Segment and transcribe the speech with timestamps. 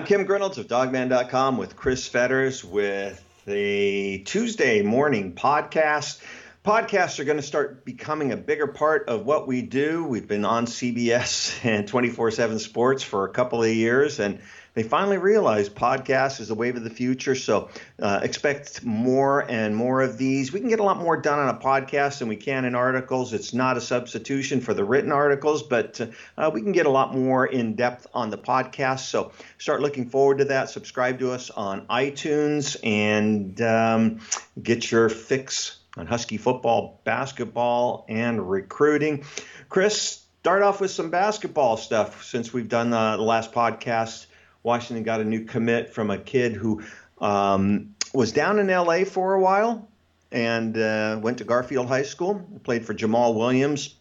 [0.00, 6.22] I'm Kim Grinolds of dawgman.com with Chris Fetters with the Tuesday morning podcast.
[6.64, 10.02] Podcasts are going to start becoming a bigger part of what we do.
[10.02, 14.40] We've been on CBS and 24 7 Sports for a couple of years, and
[14.74, 17.34] they finally realized podcasts is the wave of the future.
[17.34, 17.70] So
[18.00, 20.52] uh, expect more and more of these.
[20.52, 23.32] We can get a lot more done on a podcast than we can in articles.
[23.32, 26.00] It's not a substitution for the written articles, but
[26.36, 29.00] uh, we can get a lot more in depth on the podcast.
[29.00, 30.70] So start looking forward to that.
[30.70, 34.20] Subscribe to us on iTunes and um,
[34.62, 39.24] get your fix on Husky football, basketball, and recruiting.
[39.68, 44.26] Chris, start off with some basketball stuff since we've done the last podcast.
[44.62, 46.82] Washington got a new commit from a kid who
[47.20, 49.88] um, was down in LA for a while
[50.32, 53.96] and uh, went to Garfield High School, played for Jamal Williams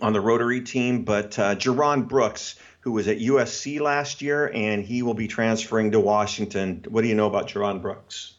[0.00, 4.84] on the Rotary team, but uh, J'Raan Brooks, who was at USC last year, and
[4.84, 6.84] he will be transferring to Washington.
[6.88, 8.34] What do you know about J'Raan Brooks?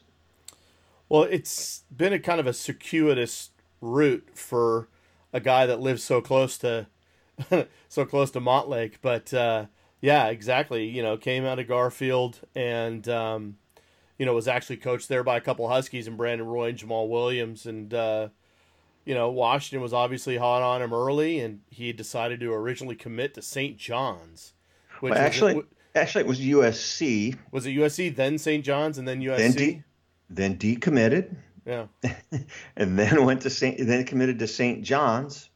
[1.10, 4.90] Well, it's been a kind of a circuitous route for
[5.34, 6.88] a guy that lives so close to
[7.90, 9.66] so close to Montlake, but uh,
[10.02, 10.86] yeah, exactly.
[10.86, 13.58] You know, came out of Garfield and um,
[14.18, 17.08] you know was actually coached there by a couple Huskies and Brandon Roy and Jamal
[17.10, 18.30] Williams, and uh,
[19.06, 23.34] you know Washington was obviously hot on him early, and he decided to originally commit
[23.36, 23.78] to St.
[23.78, 24.54] John's.
[25.00, 27.38] Which well, actually, was, actually, it was USC.
[27.52, 28.64] Was it USC then St.
[28.64, 29.38] John's and then USC?
[29.38, 29.84] Then, de-
[30.30, 31.36] then decommitted.
[31.66, 31.88] Yeah.
[32.78, 33.78] and then went to St.
[33.86, 34.84] Then committed to St.
[34.84, 35.50] John's.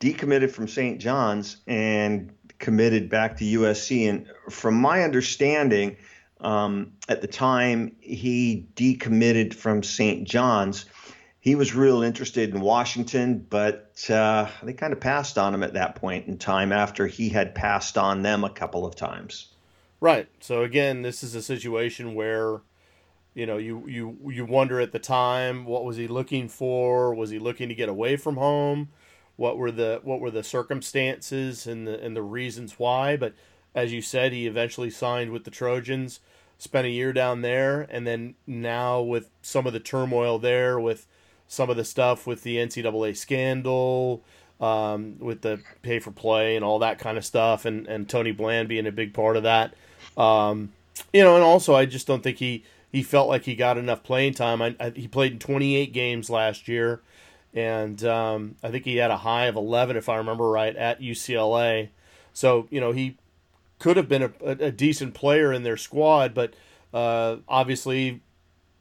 [0.00, 0.98] Decommitted from St.
[1.00, 4.08] John's and committed back to USC.
[4.08, 5.96] And from my understanding,
[6.40, 10.26] um, at the time he decommitted from St.
[10.26, 10.86] John's,
[11.40, 15.74] he was real interested in Washington, but uh, they kind of passed on him at
[15.74, 19.52] that point in time after he had passed on them a couple of times.
[20.00, 20.28] Right.
[20.40, 22.62] So again, this is a situation where
[23.34, 27.14] you know you you you wonder at the time what was he looking for?
[27.14, 28.88] Was he looking to get away from home?
[29.36, 33.16] What were the what were the circumstances and the and the reasons why.
[33.16, 33.34] But
[33.74, 36.20] as you said, he eventually signed with the Trojans,
[36.58, 41.06] spent a year down there, and then now with some of the turmoil there, with
[41.46, 44.22] some of the stuff with the NCAA scandal,
[44.60, 48.32] um, with the pay for play and all that kind of stuff, and and Tony
[48.32, 49.74] Bland being a big part of that.
[50.16, 50.72] Um,
[51.12, 54.02] you know, and also I just don't think he he felt like he got enough
[54.02, 54.62] playing time.
[54.62, 57.02] I, I, he played in 28 games last year
[57.56, 61.00] and um, I think he had a high of 11, if I remember right, at
[61.00, 61.88] UCLA.
[62.34, 63.16] So you know he
[63.78, 66.54] could have been a, a decent player in their squad, but
[66.92, 68.20] uh, obviously,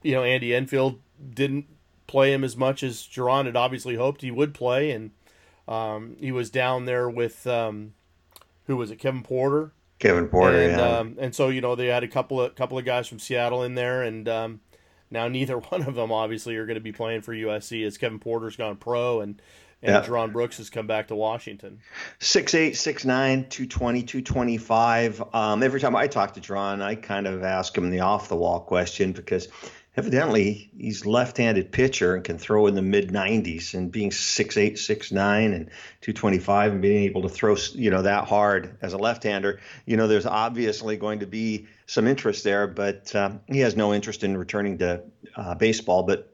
[0.03, 0.99] you know Andy Enfield
[1.33, 1.65] didn't
[2.05, 5.11] play him as much as J'Raan had obviously hoped he would play, and
[5.69, 7.93] um, he was down there with um,
[8.65, 9.71] who was it, Kevin Porter.
[9.99, 10.97] Kevin Porter, and, yeah.
[10.97, 13.63] Um, and so you know they had a couple of couple of guys from Seattle
[13.63, 14.59] in there, and um,
[15.11, 18.19] now, neither one of them obviously are going to be playing for USC as Kevin
[18.19, 19.41] Porter's gone pro and
[19.81, 20.01] and yeah.
[20.03, 21.79] J'Raan Brooks has come back to Washington.
[22.19, 23.05] 6'8", 6'9",
[23.49, 25.23] 220, 225.
[25.33, 29.11] Um, every time I talk to J'Raan, I kind of ask him the off-the-wall question
[29.11, 29.47] because
[29.97, 35.55] evidently he's left-handed pitcher and can throw in the mid 90s and being 6'8 6'9
[35.55, 35.69] and
[36.01, 40.07] 225 and being able to throw you know that hard as a left-hander you know
[40.07, 44.35] there's obviously going to be some interest there but um, he has no interest in
[44.37, 45.03] returning to
[45.35, 46.03] uh, baseball.
[46.03, 46.33] But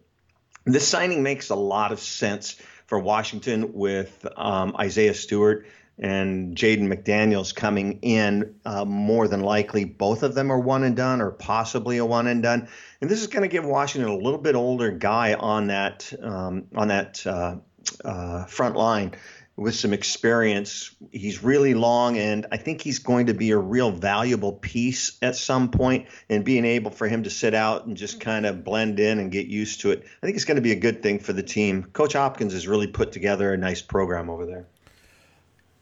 [0.66, 2.54] this signing makes a lot of sense
[2.86, 5.66] for Washington with um, Isaiah Stewart
[6.00, 10.96] and Jaden McDaniels coming in, uh, more than likely both of them are one and
[10.96, 12.68] done, or possibly a one and done.
[13.02, 16.68] And this is going to give Washington a little bit older guy on that um,
[16.76, 17.58] on that uh,
[18.04, 19.14] uh, front line
[19.58, 20.96] with some experience.
[21.12, 25.36] He's really long, and I think he's going to be a real valuable piece at
[25.36, 26.08] some point.
[26.30, 29.32] And being able for him to sit out and just kind of blend in and
[29.32, 31.44] get used to it, I think it's going to be a good thing for the
[31.44, 31.84] team.
[31.84, 34.68] Coach Hopkins has really put together a nice program over there.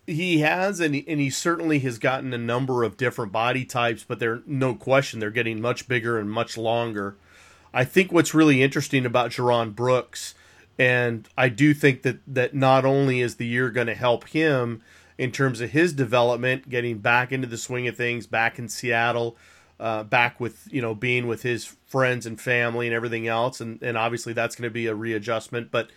[0.09, 4.03] He has, and he, and he certainly has gotten a number of different body types,
[4.03, 7.15] but they're no question they're getting much bigger and much longer.
[7.73, 10.33] I think what's really interesting about J'Raan Brooks,
[10.79, 14.81] and I do think that that not only is the year going to help him
[15.17, 19.37] in terms of his development, getting back into the swing of things, back in Seattle,
[19.79, 23.81] uh, back with you know being with his friends and family and everything else, and
[23.83, 25.89] and obviously that's going to be a readjustment, but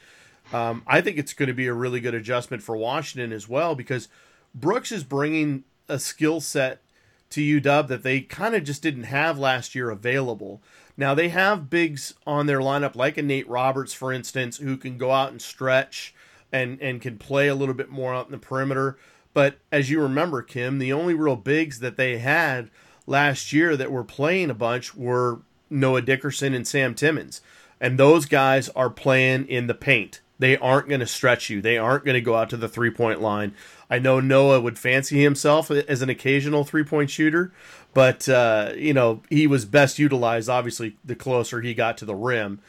[0.53, 3.75] um, I think it's going to be a really good adjustment for Washington as well
[3.75, 4.09] because
[4.55, 6.83] Brooks is bringing a skill set
[7.31, 10.63] to UW that they kind of just didn't have last year available.
[10.97, 14.99] Now they have bigs on their lineup like a Nate Roberts, for instance, who can
[14.99, 16.15] go out and stretch
[16.53, 18.99] and and can play a little bit more out in the perimeter.
[19.35, 22.71] But as you remember, Kim, the only real bigs that they had
[23.07, 25.41] last year that were playing a bunch were
[25.71, 27.41] Noah Dickerson and Sam Timmins.
[27.81, 30.21] And those guys are playing in the paint.
[30.43, 31.63] They aren't going to stretch you.
[31.63, 33.55] They aren't going to go out to the three point line.
[33.89, 37.53] I know Noah would fancy himself as an occasional three point shooter,
[37.95, 42.17] but uh, you know he was best utilized obviously the closer he got to the
[42.17, 42.61] rim.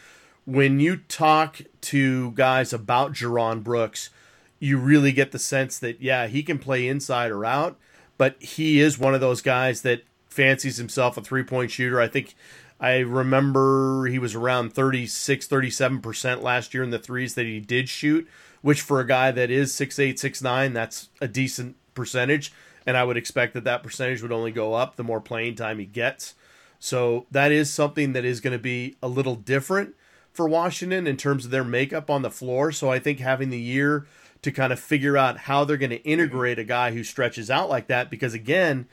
[0.45, 4.11] When you talk to guys about J'Raan Brooks,
[4.59, 7.79] you really get the sense that yeah he can play inside or out,
[8.19, 11.99] but he is one of those guys that fancies himself a three point shooter.
[11.99, 12.35] I think
[12.79, 17.87] I remember he was around 36, 37% last year in the threes that he did
[17.87, 18.27] shoot,
[18.61, 22.51] which for a guy that is 6'8, 6'9, that's a decent percentage.
[22.85, 25.79] And I would expect that that percentage would only go up the more playing time
[25.79, 26.35] he gets.
[26.79, 29.95] So that is something that is going to be a little different
[30.33, 32.73] for Washington in terms of their makeup on the floor.
[32.73, 34.05] So I think having the year
[34.41, 37.69] to kind of figure out how they're going to integrate a guy who stretches out
[37.69, 38.87] like that, because again,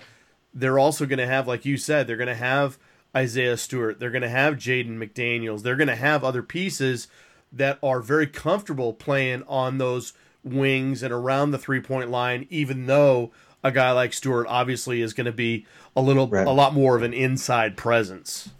[0.54, 2.78] they're also going to have, like you said, they're going to have
[3.16, 3.98] Isaiah Stewart.
[3.98, 5.62] They're going to have Jaden McDaniels.
[5.62, 7.08] They're going to have other pieces
[7.52, 10.12] that are very comfortable playing on those
[10.44, 13.30] wings and around the three point line, even though
[13.62, 15.66] a guy like Stewart obviously is going to be
[15.96, 16.46] a little, right.
[16.46, 18.50] a lot more of an inside presence.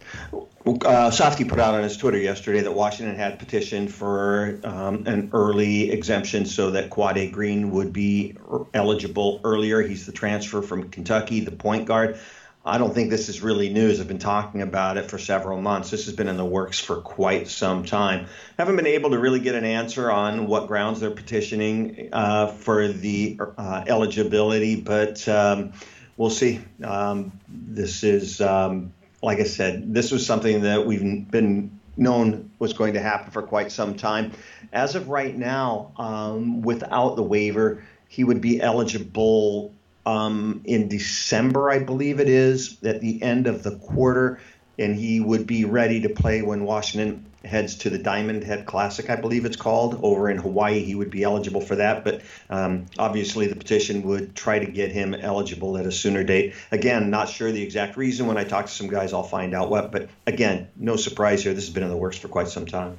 [0.66, 5.30] Uh, Sofsky put out on his Twitter yesterday that Washington had petitioned for um, an
[5.32, 8.36] early exemption so that Quade Green would be
[8.74, 9.80] eligible earlier.
[9.80, 12.18] He's the transfer from Kentucky, the point guard.
[12.64, 14.00] I don't think this is really news.
[14.00, 15.90] I've been talking about it for several months.
[15.90, 18.26] This has been in the works for quite some time.
[18.58, 22.88] Haven't been able to really get an answer on what grounds they're petitioning uh, for
[22.88, 25.72] the uh, eligibility, but um,
[26.18, 26.60] we'll see.
[26.84, 28.92] Um, this is, um,
[29.22, 33.42] like I said, this was something that we've been known was going to happen for
[33.42, 34.32] quite some time.
[34.70, 39.74] As of right now, um, without the waiver, he would be eligible
[40.06, 44.40] um, in December, I believe it is, at the end of the quarter,
[44.78, 49.08] and he would be ready to play when Washington heads to the Diamond Head Classic,
[49.08, 50.84] I believe it's called, over in Hawaii.
[50.84, 52.20] He would be eligible for that, but
[52.50, 56.54] um, obviously the petition would try to get him eligible at a sooner date.
[56.70, 58.26] Again, not sure the exact reason.
[58.26, 61.54] When I talk to some guys, I'll find out what, but again, no surprise here.
[61.54, 62.98] This has been in the works for quite some time.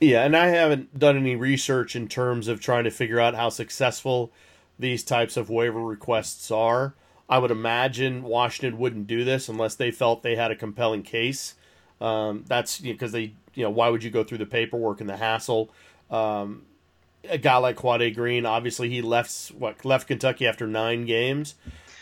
[0.00, 3.48] Yeah, and I haven't done any research in terms of trying to figure out how
[3.48, 4.30] successful
[4.78, 6.94] these types of waiver requests are.
[7.28, 11.54] I would imagine Washington wouldn't do this unless they felt they had a compelling case.
[12.00, 15.00] Um, that's because you know, they, you know, why would you go through the paperwork
[15.00, 15.70] and the hassle?
[16.10, 16.62] Um,
[17.28, 21.54] a guy like Quade Green, obviously, he left what left Kentucky after nine games,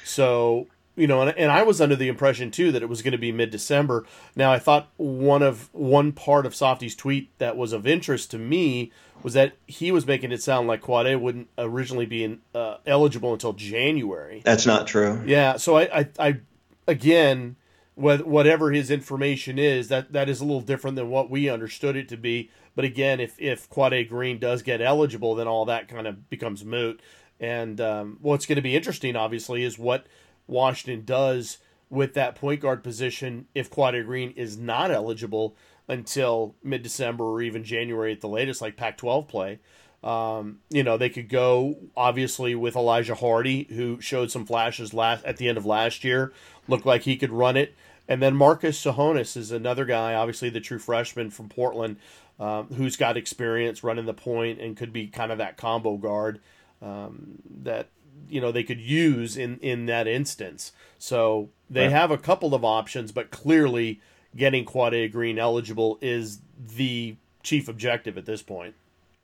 [0.05, 3.13] so you know, and, and I was under the impression too that it was going
[3.13, 4.05] to be mid December.
[4.37, 8.39] Now, I thought one of one part of Softy's tweet that was of interest to
[8.39, 8.93] me
[9.23, 13.33] was that he was making it sound like Quade wouldn't originally be in, uh, eligible
[13.33, 14.43] until January.
[14.45, 15.23] That's not true.
[15.27, 16.41] Yeah, so I, I, I
[16.87, 17.57] again,
[17.95, 22.09] whatever his information is, that that is a little different than what we understood it
[22.11, 22.51] to be.
[22.77, 26.65] But again, if if Quade Green does get eligible, then all that kind of becomes
[26.65, 27.01] moot.
[27.41, 30.07] And um, what's going to be interesting, obviously, is what
[30.47, 31.59] Washington does
[31.91, 35.57] with that point guard position if Quade Green is not eligible
[35.89, 39.59] until mid December or even January at the latest, like Pac 12 play.
[40.03, 45.25] Um, you know, they could go obviously with Elijah Hardy, who showed some flashes last
[45.25, 46.33] at the end of last year,
[46.69, 47.75] looked like he could run it.
[48.07, 51.97] And then Marcus Tsohonis is another guy, obviously the true freshman from Portland,
[52.39, 56.41] um, who's got experience running the point and could be kind of that combo guard
[56.83, 57.89] um, that
[58.29, 60.73] you know they could use in in that instance.
[60.99, 61.93] So they right.
[61.93, 64.01] have a couple of options, but clearly
[64.37, 66.41] getting Quade Green eligible is
[66.77, 68.75] the chief objective at this point.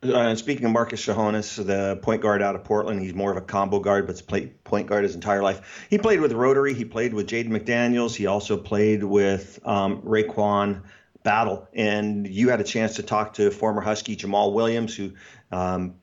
[0.03, 3.37] Uh, and speaking of Marcus Tsohonis, the point guard out of Portland, he's more of
[3.37, 5.87] a combo guard, but played point guard his entire life.
[5.91, 6.73] He played with Rotary.
[6.73, 8.15] He played with Jaden McDaniels.
[8.15, 10.83] He also played with um, RaeQuan
[11.23, 11.69] Battle.
[11.75, 15.13] And you had a chance to talk to former Husky Jamal Williams, who
[15.53, 15.95] um,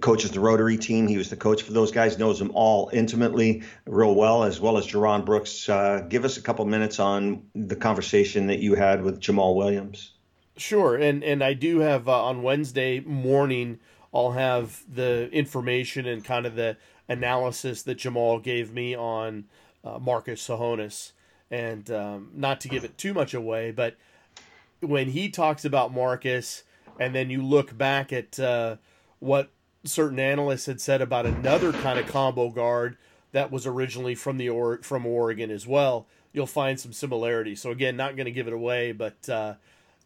[0.00, 1.06] coaches the Rotary team.
[1.06, 4.76] He was the coach for those guys, knows them all intimately, real well, as well
[4.76, 5.68] as Jerron Brooks.
[5.68, 10.12] Uh, give us a couple minutes on the conversation that you had with Jamal Williams.
[10.56, 13.80] Sure, and and I do have uh, on Wednesday morning.
[14.12, 16.76] I'll have the information and kind of the
[17.08, 19.46] analysis that Jamal gave me on
[19.82, 21.10] uh, Marcus Tsohonis,
[21.50, 23.96] and um, not to give it too much away, but
[24.80, 26.62] when he talks about Marcus,
[26.98, 28.76] and then you look back at uh,
[29.18, 29.50] what
[29.84, 32.96] certain analysts had said about another kind of combo guard
[33.32, 37.60] that was originally from the or- from Oregon as well, you'll find some similarities.
[37.60, 39.54] So again, not going to give it away, but uh,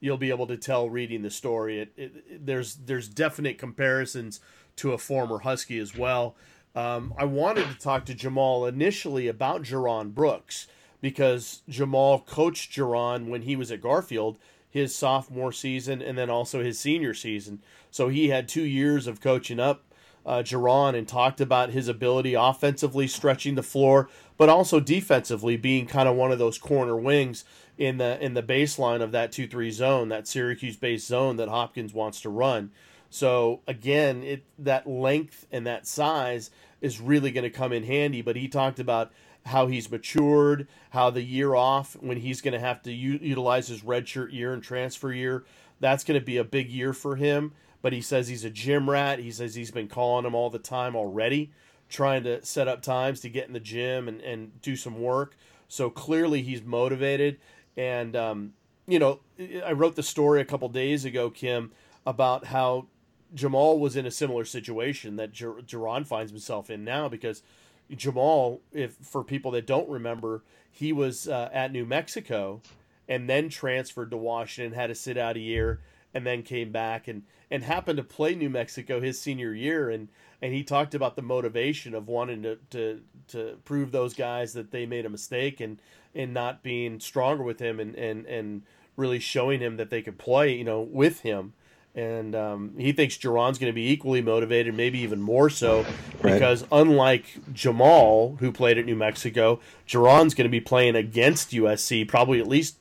[0.01, 1.81] you'll be able to tell reading the story.
[1.81, 4.41] It, it, it, there's there's definite comparisons
[4.77, 6.37] to a former Husky as well.
[6.75, 10.69] Um, I wanted to talk to Jamal initially about J'Raan Brooks
[11.01, 14.39] because Jamal coached J'Raan when he was at Garfield
[14.71, 17.61] his sophomore season and then also his senior season.
[17.91, 19.83] So he had two years of coaching up
[20.29, 25.87] uh, J'Raan and talked about his ability offensively stretching the floor, but also defensively being
[25.87, 27.45] kind of one of those corner wings
[27.79, 31.49] in the in the baseline of that two three zone, that Syracuse based zone that
[31.49, 32.71] Hopkins wants to run.
[33.09, 36.51] So again, it that length and that size
[36.83, 38.21] is really going to come in handy.
[38.21, 39.11] But he talked about
[39.49, 43.69] how he's matured, how the year off when he's going to have to u- utilize
[43.69, 45.45] his redshirt year and transfer year,
[45.81, 47.53] that's going to be a big year for him.
[47.83, 49.19] But he says he's a gym rat.
[49.19, 51.51] He says he's been calling him all the time already,
[51.89, 55.37] trying to set up times to get in the gym and, and do some work.
[55.69, 57.39] So clearly he's motivated.
[57.77, 58.53] And, um,
[58.87, 59.21] you know,
[59.65, 61.73] I wrote the story a couple days ago, Kim,
[62.05, 62.87] about how
[63.35, 67.43] Jamal was in a similar situation that Ger- J'Raan finds himself in now because–
[67.97, 72.61] Jamal, if for people that don't remember, he was uh, at New Mexico
[73.09, 75.81] and then transferred to Washington, had to sit out a year,
[76.13, 79.89] and then came back and and happened to play New Mexico his senior year.
[79.89, 80.09] And
[80.41, 84.71] and he talked about the motivation of wanting to to to prove those guys that
[84.71, 85.81] they made a mistake and
[86.15, 88.63] and not being stronger with him and and and
[88.97, 91.53] really showing him that they could play you know with him
[91.95, 95.85] and um, he thinks J'Raan's going to be equally motivated, maybe even more so,
[96.23, 96.35] right.
[96.35, 102.07] because unlike Jamal, who played at New Mexico, J'Raan's going to be playing against USC
[102.07, 102.77] probably at least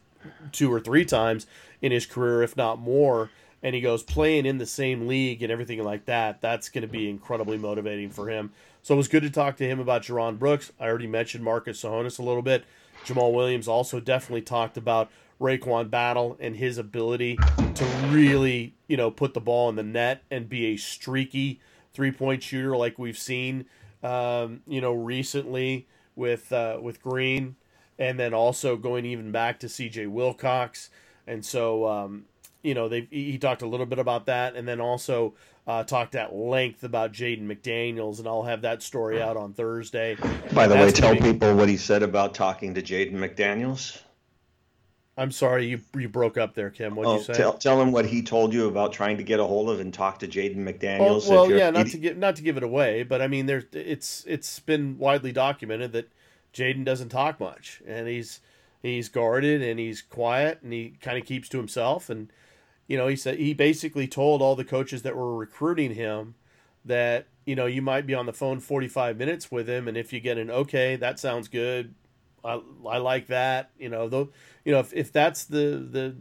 [0.51, 1.47] two or three times
[1.81, 3.29] in his career, if not more.
[3.63, 6.41] And he goes playing in the same league and everything like that.
[6.41, 8.51] That's going to be incredibly motivating for him.
[8.83, 10.71] So it was good to talk to him about J'Raan Brooks.
[10.79, 12.65] I already mentioned Marcus Tsohonis a little bit.
[13.03, 17.37] Jamal Williams also definitely talked about RaeQuan Battle and his ability
[17.75, 21.59] to really, you know, put the ball in the net and be a streaky
[21.93, 23.65] three point shooter like we've seen,
[24.03, 27.55] um, you know, recently with uh, with Green,
[27.99, 30.07] and then also going even back to C.J.
[30.07, 30.89] Wilcox,
[31.25, 32.25] and so um,
[32.63, 35.33] you know they he talked a little bit about that, and then also.
[35.67, 40.15] Uh, talked at length about Jaden McDaniels, and I'll have that story out on Thursday.
[40.53, 43.99] By the way, tell people what he said about talking to Jaden McDaniels.
[45.17, 46.95] I'm sorry, you you broke up there, Kim.
[46.95, 47.33] What did oh, you say?
[47.33, 49.91] Tell, tell him what he told you about trying to get a hold of and
[49.91, 51.27] talk to Jaden oh, McDaniels.
[51.27, 54.23] well, yeah, not to give not to give it away, but I mean, there's it's
[54.27, 56.11] it's been widely documented that
[56.53, 58.41] Jaden doesn't talk much, and he's
[58.83, 62.11] he's guarded and he's quiet and he kind of keeps to himself.
[62.11, 62.31] And
[62.87, 66.35] you know, he said he basically told all the coaches that were recruiting him
[66.85, 70.13] that you know you might be on the phone 45 minutes with him, and if
[70.13, 71.95] you get an okay, that sounds good.
[72.43, 73.71] I, I like that.
[73.77, 74.29] You know, though
[74.65, 76.15] you know, if, if that's the the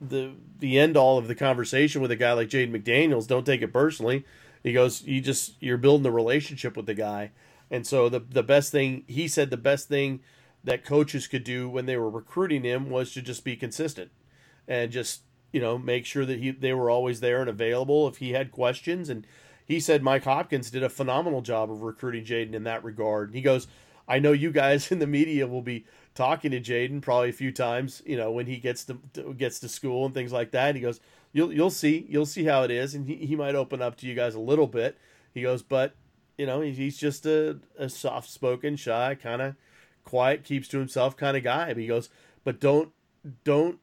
[0.00, 3.62] the the end all of the conversation with a guy like Jaden McDaniels, don't take
[3.62, 4.24] it personally.
[4.62, 7.32] He goes, you just you're building the relationship with the guy,
[7.70, 10.20] and so the the best thing he said the best thing
[10.64, 14.10] that coaches could do when they were recruiting him was to just be consistent
[14.68, 15.22] and just
[15.52, 18.50] you know make sure that he they were always there and available if he had
[18.50, 19.08] questions.
[19.08, 19.26] And
[19.66, 23.28] he said Mike Hopkins did a phenomenal job of recruiting Jaden in that regard.
[23.28, 23.68] And he goes,
[24.10, 27.52] I know you guys in the media will be talking to Jaden probably a few
[27.52, 28.94] times, you know, when he gets to,
[29.38, 30.68] gets to school and things like that.
[30.68, 31.00] And he goes,
[31.32, 34.06] "You'll you'll see, you'll see how it is," and he, he might open up to
[34.06, 34.98] you guys a little bit.
[35.32, 35.94] He goes, but
[36.36, 39.56] you know, he's just a, a soft spoken, shy, kind of
[40.04, 41.68] quiet, keeps to himself kind of guy.
[41.68, 42.08] But he goes,
[42.44, 42.90] but don't
[43.44, 43.78] don't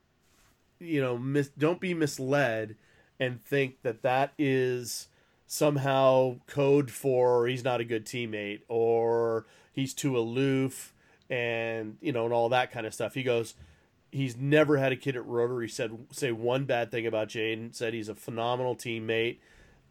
[0.80, 2.76] you know mis- don't be misled
[3.20, 5.08] and think that that is
[5.46, 9.46] somehow code for he's not a good teammate or
[9.78, 10.92] he's too aloof
[11.30, 13.14] and you know and all that kind of stuff.
[13.14, 13.54] He goes,
[14.12, 17.74] he's never had a kid at Rotary said say one bad thing about Jaden.
[17.74, 19.38] Said he's a phenomenal teammate.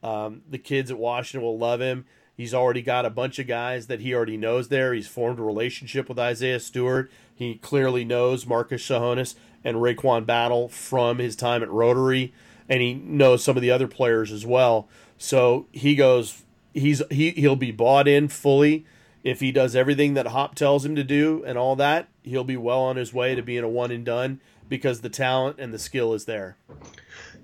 [0.03, 2.05] Um, the kids at Washington will love him.
[2.37, 4.93] He's already got a bunch of guys that he already knows there.
[4.93, 7.11] He's formed a relationship with Isaiah Stewart.
[7.35, 12.35] He clearly knows Marcus Tsohonis and RaeQuan Battle from his time at Rotary,
[12.69, 14.87] and he knows some of the other players as well.
[15.17, 16.43] So he goes,
[16.75, 18.85] he's he he'll be bought in fully
[19.27, 22.57] if he does everything that Hop tells him to do and all that, he'll be
[22.57, 25.81] well on his way to being a one and done because the talent and the
[25.81, 26.57] skill is there.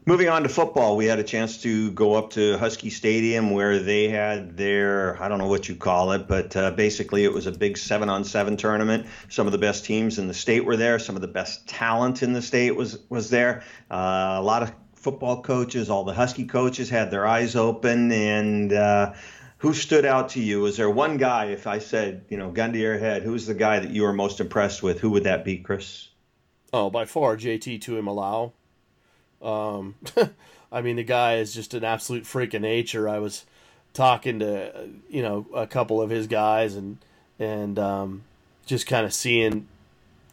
[0.07, 3.81] Moving on to football, we had a chance to go up to Husky Stadium where
[3.81, 7.49] they had their, I don't know what you call it, but uh, basically it was
[7.49, 9.07] a big seven on seven tournament.
[9.29, 11.01] Some of the best teams in the state were there.
[11.01, 13.65] Some of the best talent in the state was, was there.
[13.91, 18.73] Uh, a lot of football coaches, all the Husky coaches had their eyes open and,
[18.73, 19.15] uh,
[19.63, 20.67] who stood out to you?
[20.67, 23.55] Is there one guy, if I said, you know, gun to your head, who's the
[23.55, 24.99] guy that you were most impressed with?
[24.99, 26.09] Who would that be, Chris?
[26.73, 28.51] Oh, by far, JT Tuimoloau.
[29.41, 29.95] Um,
[30.73, 33.09] I mean, the guy is just an absolute freak of nature.
[33.09, 33.45] I was
[33.95, 36.99] talking to, you know, a couple of his guys and,
[37.39, 38.25] and, um,
[38.67, 39.69] just kind of seeing,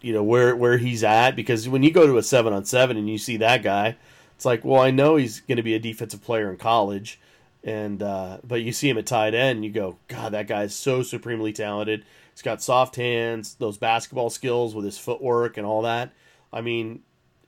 [0.01, 2.95] you know where where he's at because when you go to a seven on seven
[2.95, 3.97] and you see that guy,
[4.35, 7.19] it's like, well, I know he's going to be a defensive player in college,
[7.63, 10.75] and uh, but you see him at tight end, you go, God, that guy is
[10.75, 12.05] so supremely talented.
[12.33, 16.13] He's got soft hands, those basketball skills with his footwork and all that.
[16.53, 17.01] I mean,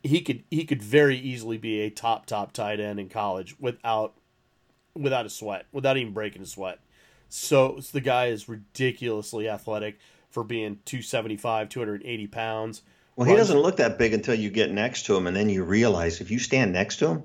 [0.03, 4.13] he could he could very easily be a top top tight end in college without
[4.93, 6.79] without a sweat, without even breaking a sweat.
[7.29, 9.99] So, so the guy is ridiculously athletic
[10.29, 12.81] for being 275, 280 pounds.
[13.15, 15.63] Well, he doesn't look that big until you get next to him, and then you
[15.63, 17.23] realize if you stand next to him,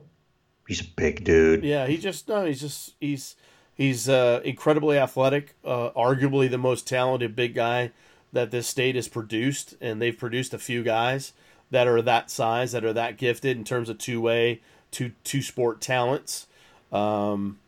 [0.66, 1.64] he's a big dude.
[1.64, 3.36] Yeah, he just no, he's just he's
[3.74, 7.92] he's uh, incredibly athletic, uh, arguably the most talented big guy
[8.32, 11.32] that this state has produced, and they've produced a few guys
[11.70, 15.42] that are that size, that are that gifted in terms of two way, two two
[15.42, 16.46] sport talents.
[16.92, 17.58] Um,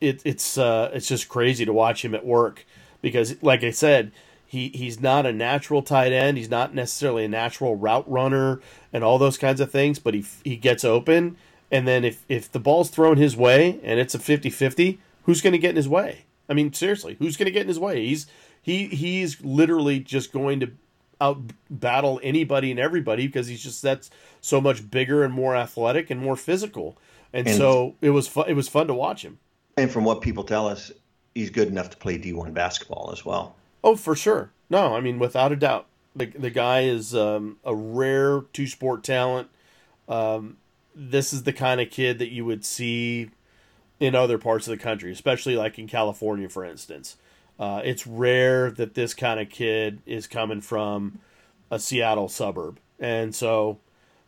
[0.00, 2.64] it, it's uh, it's just crazy to watch him at work
[3.02, 4.12] because, like I said,
[4.46, 6.36] he he's not a natural tight end.
[6.36, 8.60] He's not necessarily a natural route runner
[8.92, 9.98] and all those kinds of things.
[9.98, 11.36] But he he gets open,
[11.70, 15.52] and then if if the ball's thrown his way and it's a 50-50, who's going
[15.52, 16.24] to get in his way?
[16.48, 18.06] I mean, seriously, who's going to get in his way?
[18.06, 18.26] He's
[18.62, 20.72] he he's literally just going to
[21.20, 24.10] out battle anybody and everybody because he's just that's
[24.40, 26.96] so much bigger and more athletic and more physical.
[27.32, 28.46] And, and so it was fun.
[28.48, 29.38] It was fun to watch him.
[29.76, 30.90] And from what people tell us,
[31.34, 33.54] he's good enough to play D1 basketball as well.
[33.84, 34.50] Oh, for sure.
[34.68, 35.86] No, I mean without a doubt,
[36.16, 39.48] the the guy is um, a rare two sport talent.
[40.08, 40.56] Um,
[40.94, 43.30] this is the kind of kid that you would see
[43.98, 47.16] in other parts of the country, especially like in California, for instance.
[47.58, 51.18] Uh, it's rare that this kind of kid is coming from
[51.70, 53.78] a Seattle suburb, and so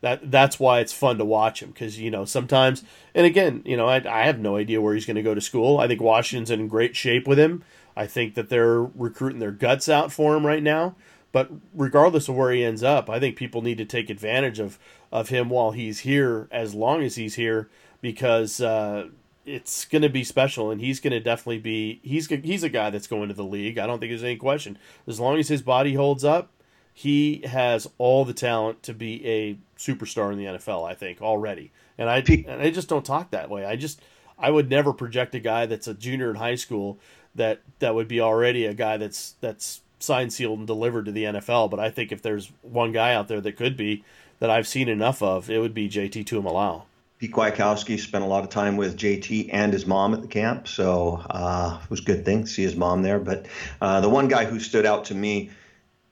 [0.02, 3.76] that that's why it's fun to watch him because you know sometimes and again you
[3.76, 5.78] know I, I have no idea where he's going to go to school.
[5.78, 7.64] I think Washington's in great shape with him.
[7.96, 10.94] I think that they're recruiting their guts out for him right now.
[11.30, 14.78] But regardless of where he ends up, I think people need to take advantage of
[15.12, 17.68] of him while he's here, as long as he's here,
[18.00, 19.08] because uh,
[19.44, 22.90] it's going to be special, and he's going to definitely be he's he's a guy
[22.90, 23.78] that's going to the league.
[23.78, 24.78] I don't think there's any question.
[25.06, 26.50] As long as his body holds up,
[26.94, 30.88] he has all the talent to be a superstar in the NFL.
[30.88, 33.66] I think already, and I and I just don't talk that way.
[33.66, 34.00] I just
[34.38, 36.98] I would never project a guy that's a junior in high school
[37.34, 41.24] that that would be already a guy that's that's signed, sealed, and delivered to the
[41.24, 41.70] NFL.
[41.70, 44.04] But I think if there's one guy out there that could be
[44.42, 46.82] that I've seen enough of, it would be JT Tuimoloau.
[47.20, 50.66] Pete Kwiatkowski spent a lot of time with JT and his mom at the camp,
[50.66, 53.20] so uh, it was a good thing to see his mom there.
[53.20, 53.46] But
[53.80, 55.50] uh, the one guy who stood out to me,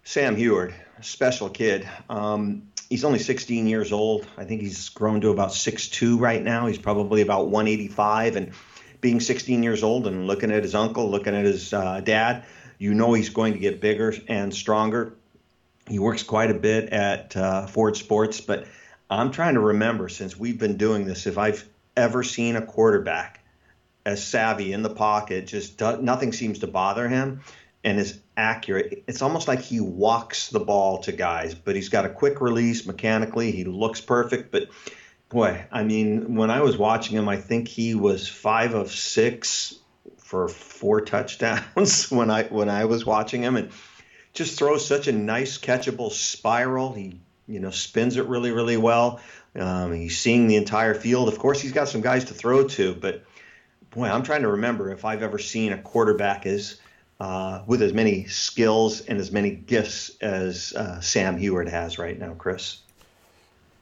[0.04, 1.88] Sam Huard, special kid.
[2.08, 4.28] Um, he's only 16 years old.
[4.38, 6.68] I think he's grown to about 6'2 right now.
[6.68, 8.36] He's probably about 185.
[8.36, 8.52] And
[9.00, 12.44] being 16 years old and looking at his uncle, looking at his uh, dad,
[12.78, 15.16] you know he's going to get bigger and stronger.
[15.88, 18.66] He works quite a bit at uh, Ford Sports, but
[19.08, 23.44] I'm trying to remember since we've been doing this if I've ever seen a quarterback
[24.06, 27.40] as savvy in the pocket, just do, nothing seems to bother him
[27.82, 29.04] and is accurate.
[29.06, 32.86] It's almost like he walks the ball to guys, but he's got a quick release
[32.86, 33.50] mechanically.
[33.50, 34.68] He looks perfect, but
[35.28, 39.74] boy, I mean, when I was watching him, I think he was five of six
[40.18, 43.70] for four touchdowns when I when I was watching him, and
[44.32, 46.92] just throws such a nice catchable spiral.
[46.92, 49.20] He you know spins it really really well.
[49.56, 51.28] Um, he's seeing the entire field.
[51.28, 53.24] Of course, he's got some guys to throw to, but
[53.90, 56.76] boy, I'm trying to remember if I've ever seen a quarterback as
[57.18, 62.18] uh, with as many skills and as many gifts as uh, Sam Huard has right
[62.18, 62.78] now, Chris.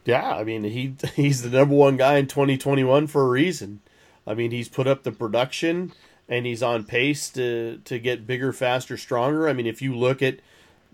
[0.04, 3.80] Yeah, I mean he he's the number one guy in 2021 for a reason.
[4.26, 5.92] I mean he's put up the production
[6.28, 9.48] and he's on pace to to get bigger, faster, stronger.
[9.48, 10.38] I mean if you look at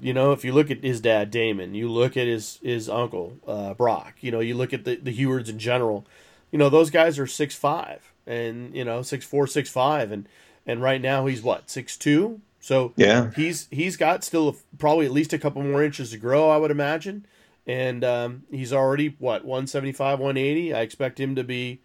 [0.01, 3.39] you know if you look at his dad Damon, you look at his his uncle
[3.47, 6.07] uh, Brock, you know you look at the the Huards in general.
[6.51, 10.29] You know those guys are six five and you know six four six five and
[10.67, 12.41] and right now he's what six two.
[12.61, 16.49] So yeah, he's he's got still probably at least a couple more inches to grow,
[16.49, 17.27] I would imagine.
[17.67, 20.75] And um, he's already what 175, 180.
[20.75, 21.81] I expect him to be,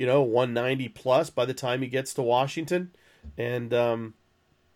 [0.00, 2.90] you know, 190 plus by the time he gets to Washington.
[3.36, 4.14] And um,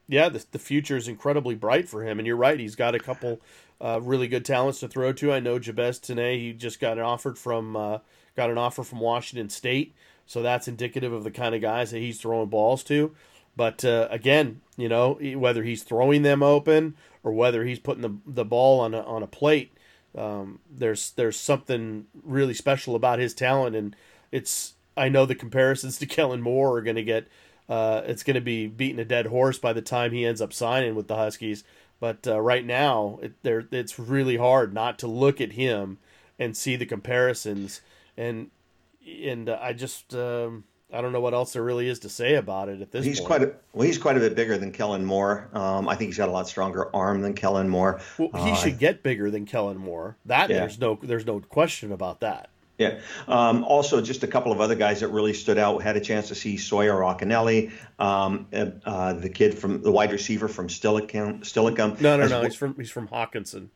[0.07, 2.19] yeah, the the future is incredibly bright for him.
[2.19, 3.41] And you're right, he's got a couple
[3.81, 5.33] uh, really good talents to throw to.
[5.33, 7.99] I know Jabez Tinae, he just got an offer from uh,
[8.37, 9.95] got an offer from Washington State,
[10.27, 13.15] so that's indicative of the kind of guys that he's throwing balls to.
[13.57, 18.15] But uh, again, you know, whether he's throwing them open or whether he's putting the,
[18.27, 19.73] the ball on a, on a plate,
[20.19, 23.97] um, there's there's something really special about his talent, and
[24.31, 27.29] it's I know the comparisons to Kellen Moore are going to get
[27.69, 30.53] uh, it's going to be beating a dead horse by the time he ends up
[30.53, 31.65] signing with the Huskies.
[32.01, 35.99] But uh, right now, it, there it's really hard not to look at him
[36.39, 37.81] and see the comparisons.
[38.17, 38.51] And
[39.23, 42.35] and uh, I just um, I don't know what else there really is to say
[42.35, 43.27] about it at this he's point.
[43.27, 45.49] quite a, well, he's quite a bit bigger than Kellen Moore.
[45.55, 48.01] Um, I think he's got a lot stronger arm than Kellen Moore.
[48.19, 50.17] Well, he Uh, should get bigger than Kellen Moore.
[50.27, 50.61] That Yeah.
[50.61, 52.51] there's no there's no question about that.
[52.79, 53.01] Yeah.
[53.29, 55.83] Um, also, just a couple of other guys that really stood out.
[55.83, 58.47] Had a chance to see Sawyer Racanelli, um,
[58.85, 61.41] uh, the kid from the wide receiver from Steilacoom.
[61.43, 62.01] Steilacoom.
[62.01, 62.37] No, no, no.
[62.37, 63.69] well- He's from he's from Hockinson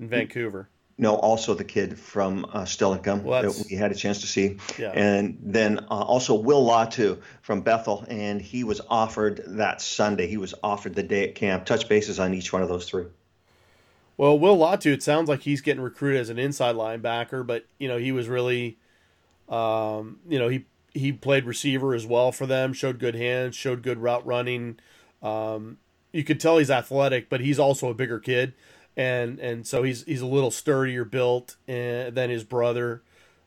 [0.00, 0.68] in Vancouver.
[0.98, 4.56] No, also the kid from uh, Steilacoom Well, that we had a chance to see.
[4.78, 4.92] Yeah.
[4.94, 10.26] And then uh, also Will Latu from Bethel, and he was offered that Sunday.
[10.26, 11.66] He was offered the day at camp.
[11.66, 13.04] Touch bases on each one of those three.
[14.16, 17.88] Well, Will Latu, it sounds like he's getting recruited as an inside linebacker, but you
[17.88, 18.78] know he was really,
[19.48, 22.72] um, you know he he played receiver as well for them.
[22.72, 24.78] Showed good hands, showed good route running.
[25.22, 25.78] Um,
[26.12, 28.54] you could tell he's athletic, but he's also a bigger kid,
[28.96, 33.02] and and so he's he's a little sturdier built eh, than his brother.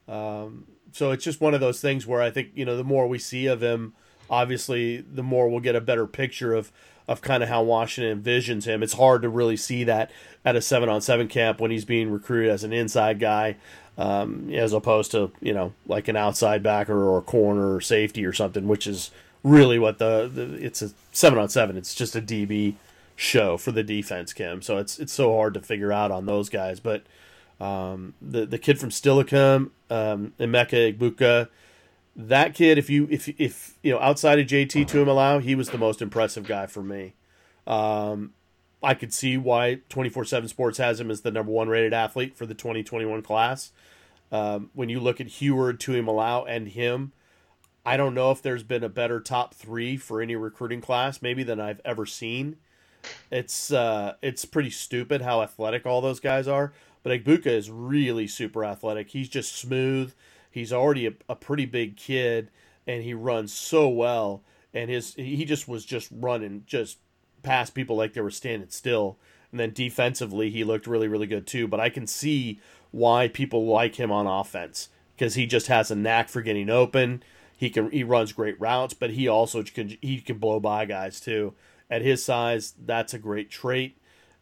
[0.07, 3.07] Um, so it's just one of those things where I think you know the more
[3.07, 3.93] we see of him,
[4.29, 6.71] obviously the more we'll get a better picture of
[7.09, 8.83] of kind of how Washington envisions him.
[8.83, 10.11] It's hard to really see that
[10.45, 13.55] at a seven on seven camp when he's being recruited as an inside guy,
[13.97, 18.23] um, as opposed to you know like an outside backer or a corner or safety
[18.23, 19.09] or something, which is
[19.43, 21.77] really what the, the it's a seven on seven.
[21.77, 22.75] It's just a DB
[23.15, 24.61] show for the defense, Kim.
[24.61, 27.03] So it's it's so hard to figure out on those guys, but.
[27.61, 31.49] Um, the the kid from Steilacoom, um, Emeka Egbuka,
[32.27, 35.77] that kid, if you if if you know outside of JT Tuimoloau, he was the
[35.77, 37.13] most impressive guy for me.
[37.65, 38.33] Um,
[38.83, 41.93] I could see why twenty four seven Sports has him as the number one rated
[41.93, 43.71] athlete for the twenty twenty one class.
[44.33, 47.13] Um, when you look at Huard, Tuimoloau, and him,
[47.85, 51.43] I don't know if there's been a better top three for any recruiting class, maybe
[51.43, 52.57] than I've ever seen.
[53.31, 56.73] It's uh, it's pretty stupid how athletic all those guys are.
[57.01, 59.11] But Egbuka is really super athletic.
[59.11, 60.11] He's just smooth.
[60.49, 62.49] He's already a, a pretty big kid,
[62.87, 64.43] and he runs so well.
[64.73, 66.99] And his he just was just running just
[67.43, 69.17] past people like they were standing still.
[69.51, 71.67] And then defensively, he looked really really good too.
[71.67, 72.59] But I can see
[72.91, 77.23] why people like him on offense because he just has a knack for getting open.
[77.57, 81.19] He can he runs great routes, but he also can he can blow by guys
[81.19, 81.53] too.
[81.89, 83.97] At his size, that's a great trait.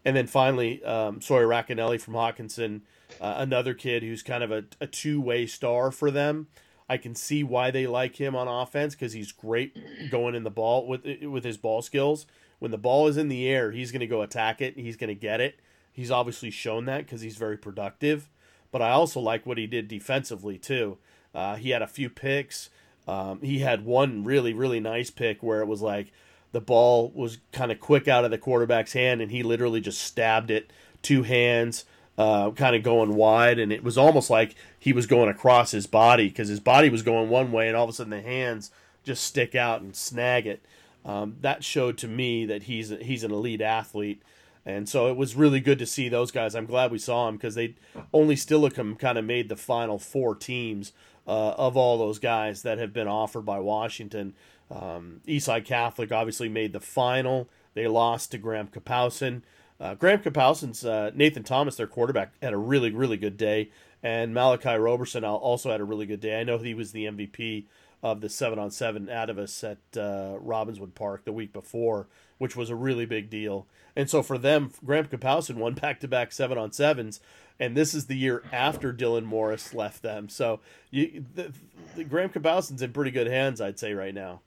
[0.06, 2.82] And then finally, um, Sawyer Racanelli from Hockinson,
[3.22, 6.48] uh, another kid who's kind of a, a two way star for them.
[6.89, 9.78] I can see why they like him on offense because he's great
[10.10, 12.26] going in the ball with with his ball skills.
[12.60, 14.78] When the ball is in the air, he's going to go attack it.
[14.78, 15.60] He's going to get it.
[15.91, 18.30] He's obviously shown that because he's very productive.
[18.72, 20.98] But I also like what he did defensively too.
[21.36, 22.70] Uh, he had a few picks.
[23.08, 26.12] Um, he had one really really nice pick where it was like
[26.52, 30.02] the ball was kind of quick out of the quarterback's hand, and he literally just
[30.02, 31.86] stabbed it two hands,
[32.17, 35.86] uh, kind of going wide, and it was almost like he was going across his
[35.88, 38.71] body because his body was going one way, and all of a sudden the hands
[39.03, 40.62] just stick out and snag it.
[41.06, 44.21] Um, that showed to me that he's he's an elite athlete,
[44.65, 46.56] and so it was really good to see those guys.
[46.56, 47.75] I'm glad we saw him because they
[48.13, 50.93] only Steilacoom kind of made the final four teams
[51.27, 54.34] uh, of all those guys that have been offered by Washington.
[54.71, 57.47] Um, Eastside Catholic obviously made the final.
[57.73, 59.43] They lost to Graham Kapowson.
[59.80, 63.70] Uh, Graham Kapowson's uh, Nathan Thomas, their quarterback, had a really, really good day.
[64.04, 66.40] And Malachi Roberson also had a really good day.
[66.40, 67.66] I know he was the MVP
[68.04, 72.70] of the 7 on 7 Atavus at uh, Robinswood Park the week before, which was
[72.70, 73.66] a really big deal.
[73.96, 77.20] And so for them, Graham Kapowson won back to back 7 on 7s.
[77.60, 80.30] And this is the year after Dylan Morris left them.
[80.30, 80.60] So
[80.92, 81.52] you, the,
[81.96, 84.42] the Graham Kapowson's in pretty good hands, I'd say, right now.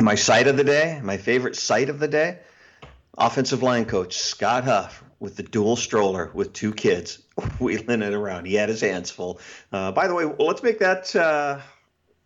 [0.00, 2.38] My sight of the day, my favorite sight of the day,
[3.16, 7.22] offensive line coach Scott Huff with the dual stroller with two kids
[7.60, 8.46] wheeling it around.
[8.46, 9.40] He had his hands full.
[9.70, 11.60] Uh, by the way, let's make that uh,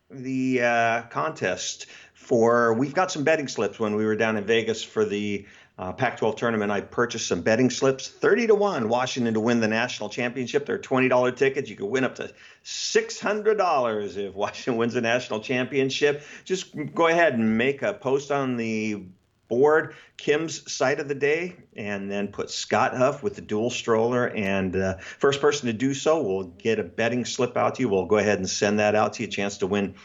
[0.09, 2.73] the uh, contest for.
[2.73, 5.45] We've got some betting slips when we were down in Vegas for the
[5.77, 6.71] uh, Pac-12 tournament.
[6.71, 10.65] I purchased some betting slips, thirty to one, Washington to win the national championship.
[10.65, 11.69] They're twenty-dollar tickets.
[11.69, 16.23] You could win up to six hundred dollars if Washington wins the national championship.
[16.45, 19.05] Just go ahead and make a post on the
[19.47, 24.27] board Kim's sight of the day and then put Scott Huff with the dual stroller.
[24.27, 27.89] And uh, first person to do so will get a betting slip out to you.
[27.89, 29.95] We'll go ahead and send that out to you, a chance to win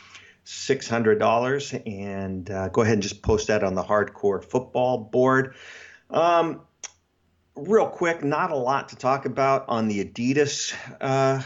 [0.44, 1.82] $600.
[1.86, 5.54] And uh, go ahead and just post that on the hardcore football board.
[6.10, 6.60] Um,
[7.56, 11.42] real quick, not a lot to talk about on the Adidas uh,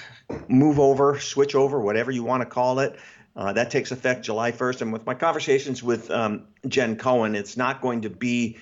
[0.49, 2.99] move over, switch over, whatever you want to call it.
[3.37, 4.83] Uh, that takes effect July 1st.
[4.83, 8.57] And with my conversations with um, Jen Cohen, it's not going to be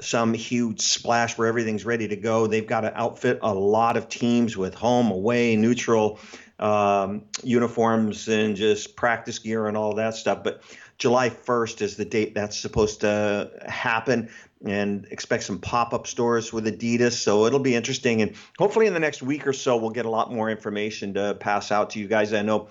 [0.00, 2.46] some huge splash where everything's ready to go.
[2.46, 6.20] They've got to outfit a lot of teams with home, away, neutral
[6.58, 10.44] um, uniforms and just practice gear and all that stuff.
[10.44, 10.62] But
[10.98, 14.30] July 1st is the date that's supposed to happen
[14.64, 17.12] and expect some pop-up stores with Adidas.
[17.12, 18.20] So it'll be interesting.
[18.20, 21.34] And hopefully in the next week or so, we'll get a lot more information to
[21.40, 22.34] pass out to you guys.
[22.34, 22.68] I know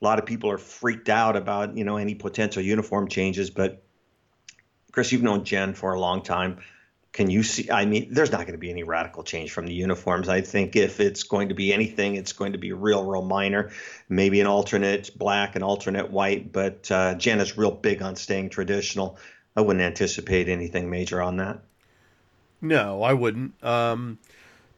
[0.00, 3.82] a lot of people are freaked out about, you know, any potential uniform changes, but
[4.92, 6.58] Chris, you've known Jen for a long time.
[7.12, 7.70] Can you see?
[7.70, 10.28] I mean, there's not going to be any radical change from the uniforms.
[10.28, 13.70] I think if it's going to be anything, it's going to be real, real minor.
[14.08, 16.52] Maybe an alternate black, an alternate white.
[16.52, 19.18] But uh, Jen is real big on staying traditional.
[19.56, 21.60] I wouldn't anticipate anything major on that.
[22.60, 23.62] No, I wouldn't.
[23.64, 24.18] Um,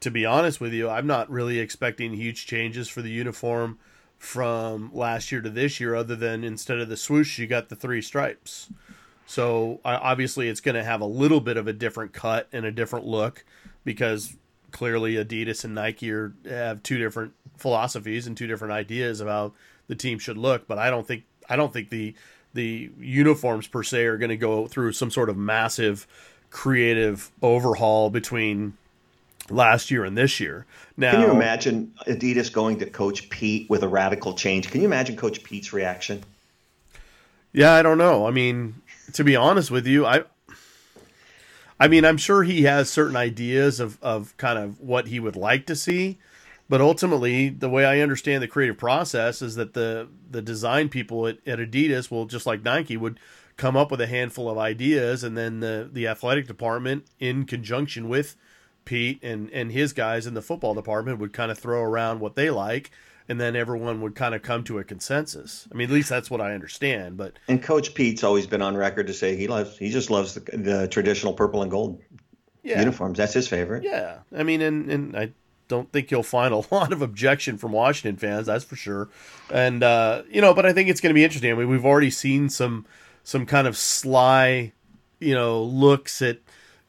[0.00, 3.78] to be honest with you, I'm not really expecting huge changes for the uniform
[4.20, 7.74] from last year to this year, other than instead of the swoosh, you got the
[7.74, 8.68] three stripes.
[9.24, 12.70] So obviously, it's going to have a little bit of a different cut and a
[12.70, 13.46] different look
[13.82, 14.36] because
[14.72, 19.54] clearly Adidas and Nike are, have two different philosophies and two different ideas about
[19.86, 20.68] the team should look.
[20.68, 22.14] But I don't think I don't think the
[22.52, 26.06] the uniforms per se are going to go through some sort of massive
[26.50, 28.76] creative overhaul between
[29.50, 30.66] last year and this year.
[30.96, 34.70] Now, can you imagine Adidas going to Coach Pete with a radical change?
[34.70, 36.22] Can you imagine Coach Pete's reaction?
[37.52, 38.26] Yeah, I don't know.
[38.26, 38.76] I mean,
[39.14, 40.24] to be honest with you, I
[41.78, 45.36] I mean, I'm sure he has certain ideas of, of kind of what he would
[45.36, 46.18] like to see,
[46.68, 51.26] but ultimately, the way I understand the creative process is that the the design people
[51.26, 53.18] at, at Adidas will just like Nike would
[53.56, 58.08] come up with a handful of ideas, and then the the athletic department, in conjunction
[58.08, 58.36] with
[58.90, 62.34] Pete and and his guys in the football department, would kind of throw around what
[62.34, 62.90] they like,
[63.28, 65.68] and then everyone would kind of come to a consensus.
[65.70, 67.16] I mean, at least that's what I understand.
[67.16, 70.34] But and Coach Pete's always been on record to say he loves he just loves
[70.34, 72.02] the, the traditional purple and gold
[72.64, 72.80] yeah.
[72.80, 73.18] uniforms.
[73.18, 73.84] That's his favorite.
[73.84, 75.30] Yeah, I mean, and and I
[75.68, 78.48] don't think you'll find a lot of objection from Washington fans.
[78.48, 79.08] That's for sure.
[79.52, 81.52] And uh, you know, but I think it's going to be interesting.
[81.52, 82.84] I mean, we've already seen some
[83.22, 84.72] some kind of sly,
[85.20, 86.38] you know, looks at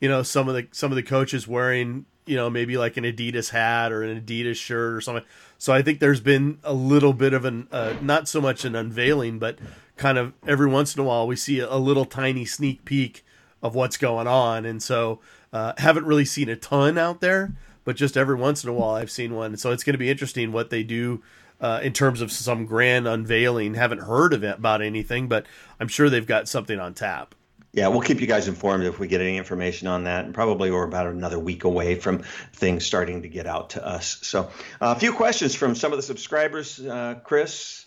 [0.01, 3.05] you know some of the some of the coaches wearing you know maybe like an
[3.05, 5.23] Adidas hat or an Adidas shirt or something
[5.61, 8.75] so I think there's been a little bit of an uh, not so much an
[8.75, 9.59] unveiling, but
[9.95, 13.23] kind of every once in a while we see a, little tiny sneak peek
[13.61, 15.19] of what's going on, and so
[15.53, 17.53] uh, haven't really seen a ton out there,
[17.85, 19.55] but just every once in a while I've seen one.
[19.55, 21.21] So it's going to be interesting what they do.
[21.59, 25.45] Uh, in terms of some grand unveiling, haven't heard of it about anything, but
[25.79, 27.35] I'm sure they've got something on tap.
[27.73, 30.25] Yeah, we'll keep you guys informed if we get any information on that.
[30.25, 34.17] And probably we're about another week away from things starting to get out to us.
[34.23, 36.79] So, uh, a few questions from some of the subscribers.
[36.79, 37.85] Uh, Chris,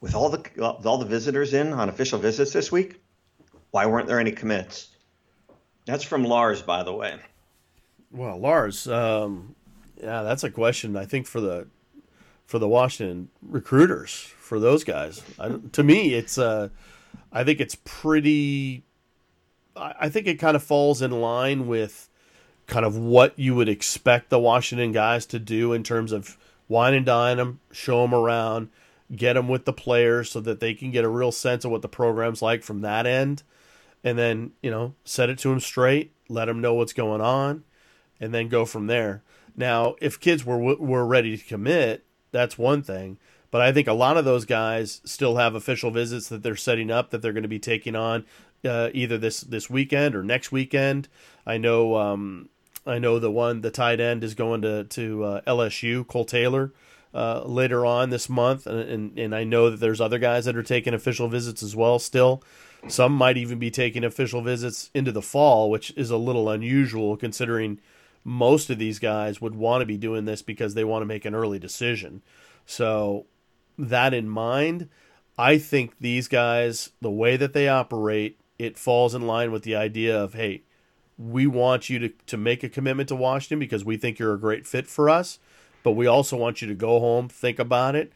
[0.00, 3.00] with all the with all the visitors in on official visits this week,
[3.72, 4.88] why weren't there any commits?
[5.84, 7.18] That's from Lars, by the way.
[8.12, 9.56] Well, Lars, um,
[10.00, 11.66] yeah, that's a question I think for the
[12.46, 15.24] for the Washington recruiters for those guys.
[15.40, 16.38] I, to me, it's.
[16.38, 16.68] Uh,
[17.32, 18.84] I think it's pretty.
[19.76, 22.08] I think it kind of falls in line with
[22.66, 26.94] kind of what you would expect the Washington guys to do in terms of wine
[26.94, 28.68] and dine them, show them around,
[29.14, 31.82] get them with the players so that they can get a real sense of what
[31.82, 33.42] the program's like from that end,
[34.02, 37.64] and then you know set it to them straight, let them know what's going on,
[38.20, 39.22] and then go from there.
[39.56, 43.18] Now, if kids were were ready to commit, that's one thing.
[43.54, 46.90] But I think a lot of those guys still have official visits that they're setting
[46.90, 48.24] up that they're going to be taking on
[48.64, 51.06] uh, either this this weekend or next weekend.
[51.46, 52.48] I know um,
[52.84, 56.72] I know the one the tight end is going to to uh, LSU, Cole Taylor.
[57.14, 60.56] Uh, later on this month, and, and, and I know that there's other guys that
[60.56, 62.00] are taking official visits as well.
[62.00, 62.42] Still,
[62.88, 67.16] some might even be taking official visits into the fall, which is a little unusual
[67.16, 67.78] considering
[68.24, 71.24] most of these guys would want to be doing this because they want to make
[71.24, 72.20] an early decision.
[72.66, 73.26] So
[73.78, 74.88] that in mind,
[75.36, 79.74] I think these guys, the way that they operate, it falls in line with the
[79.74, 80.62] idea of, hey,
[81.18, 84.38] we want you to, to make a commitment to Washington because we think you're a
[84.38, 85.38] great fit for us,
[85.82, 88.12] but we also want you to go home, think about it,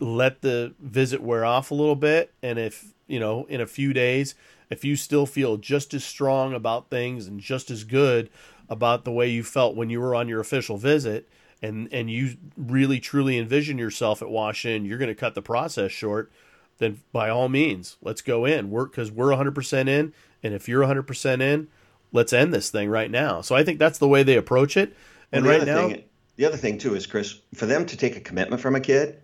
[0.00, 3.92] let the visit wear off a little bit, and if, you know, in a few
[3.92, 4.34] days,
[4.70, 8.30] if you still feel just as strong about things and just as good
[8.68, 11.28] about the way you felt when you were on your official visit,
[11.62, 15.90] and and you really truly envision yourself at Washington, you're going to cut the process
[15.92, 16.30] short,
[16.78, 18.70] then by all means, let's go in.
[18.70, 20.12] We're because we're 100% in,
[20.42, 21.68] and if you're 100% in,
[22.12, 23.40] let's end this thing right now.
[23.40, 24.96] So I think that's the way they approach it.
[25.32, 26.04] And well, right now, thing,
[26.36, 29.22] the other thing too is Chris, for them to take a commitment from a kid,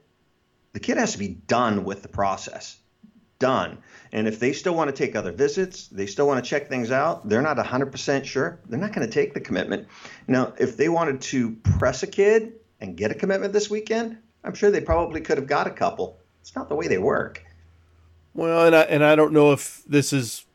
[0.72, 2.76] the kid has to be done with the process.
[3.40, 3.78] Done.
[4.12, 6.92] And if they still want to take other visits, they still want to check things
[6.92, 9.88] out, they're not 100% sure, they're not going to take the commitment.
[10.28, 14.54] Now, if they wanted to press a kid and get a commitment this weekend, I'm
[14.54, 16.18] sure they probably could have got a couple.
[16.40, 17.44] It's not the way they work.
[18.32, 20.46] Well, and I, and I don't know if this is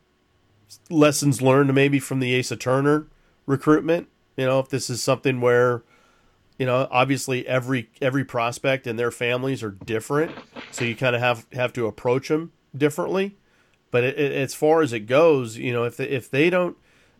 [0.90, 3.06] lessons learned maybe from the Asa Turner
[3.44, 4.08] recruitment.
[4.36, 5.82] You know, if this is something where,
[6.58, 10.32] you know, obviously every every prospect and their families are different,
[10.70, 13.36] so you kind of have have to approach them differently.
[13.90, 16.76] But it, it, as far as it goes, you know, if they, if they don't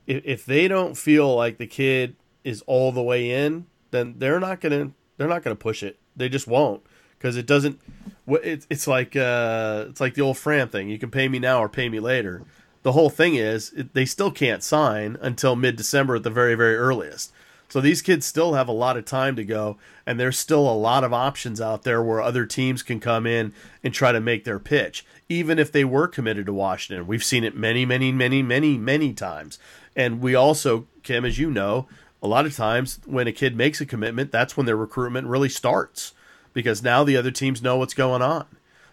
[0.07, 4.41] if, if they don't feel like the kid is all the way in, then they're
[4.41, 5.99] not gonna they're not gonna push it.
[6.15, 6.83] They just won't
[7.19, 7.81] because it doesn't.
[8.27, 10.89] It's it's like uh, it's like the old Fram thing.
[10.89, 12.43] You can pay me now or pay me later.
[12.83, 16.55] The whole thing is it, they still can't sign until mid December at the very
[16.55, 17.33] very earliest.
[17.69, 19.77] So these kids still have a lot of time to go,
[20.07, 23.53] and there's still a lot of options out there where other teams can come in
[23.83, 27.07] and try to make their pitch, even if they were committed to Washington.
[27.07, 29.59] We've seen it many, many, many, many, many times.
[29.97, 31.89] And we also, Kim, as you know,
[32.23, 35.49] a lot of times when a kid makes a commitment, that's when their recruitment really
[35.49, 36.13] starts
[36.53, 38.47] because now the other teams know what's going on.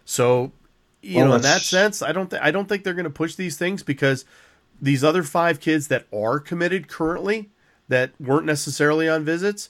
[0.05, 0.51] So,
[1.01, 3.09] you well, know, in that sense, I don't th- I don't think they're going to
[3.09, 4.25] push these things because
[4.81, 7.51] these other five kids that are committed currently
[7.93, 9.69] that weren't necessarily on visits,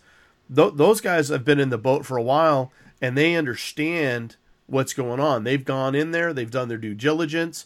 [0.53, 4.93] th- those guys have been in the boat for a while and they understand what's
[4.93, 5.43] going on.
[5.43, 7.65] They've gone in there, they've done their due diligence,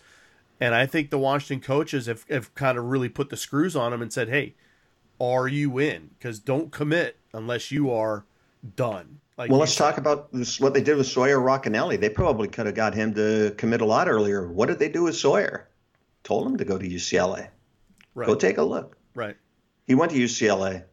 [0.59, 3.91] and I think the Washington coaches have, have kind of really put the screws on
[3.91, 4.55] them and said, hey,
[5.21, 6.09] are you in?
[6.17, 8.25] Because don't commit unless you are
[8.75, 9.19] done.
[9.37, 9.83] Like well, let's said.
[9.83, 11.99] talk about this, what they did with Sawyer Racanelli.
[11.99, 14.51] They probably could have got him to commit a lot earlier.
[14.51, 15.69] What did they do with Sawyer?
[16.23, 17.49] Told him to go to UCLA.
[18.15, 18.25] Right.
[18.25, 18.97] Go take a look.
[19.13, 19.37] Right.
[19.87, 20.83] He went to UCLA,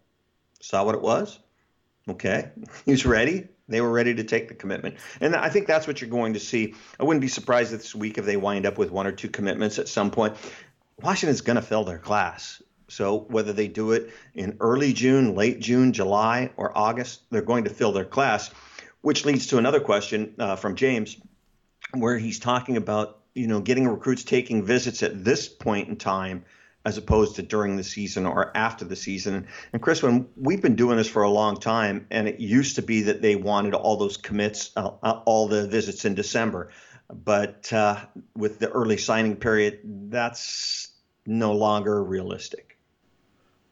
[0.60, 1.38] saw what it was.
[2.08, 2.50] Okay,
[2.86, 3.48] he's ready.
[3.66, 4.96] They were ready to take the commitment.
[5.20, 6.74] And I think that's what you're going to see.
[7.00, 9.78] I wouldn't be surprised this week if they wind up with one or two commitments
[9.78, 10.36] at some point.
[11.00, 12.62] Washington's going to fill their class.
[12.88, 17.64] So whether they do it in early June, late June, July, or August, they're going
[17.64, 18.50] to fill their class,
[19.00, 21.16] which leads to another question uh, from James,
[21.94, 26.44] where he's talking about you know getting recruits taking visits at this point in time
[26.84, 29.46] as opposed to during the season or after the season.
[29.72, 32.82] And Chris, when we've been doing this for a long time, and it used to
[32.82, 36.70] be that they wanted all those commits, uh, uh, all the visits in December,
[37.12, 38.04] but uh,
[38.36, 40.92] with the early signing period, that's
[41.26, 42.78] no longer realistic.